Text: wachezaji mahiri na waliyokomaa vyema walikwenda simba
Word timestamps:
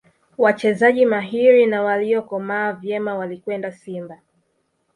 wachezaji 0.37 1.05
mahiri 1.05 1.65
na 1.65 1.81
waliyokomaa 1.83 2.73
vyema 2.73 3.15
walikwenda 3.15 3.71
simba 3.71 4.19